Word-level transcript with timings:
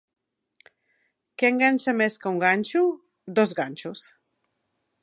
Què 1.41 1.51
enganxa 1.53 1.95
més 1.99 2.17
que 2.25 2.33
un 2.33 2.41
ganxo? 2.45 2.85
—Dos 2.95 3.55
ganxos. 3.63 4.09